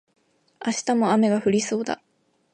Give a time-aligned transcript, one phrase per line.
[0.65, 2.01] 明日も雨が降りそうだ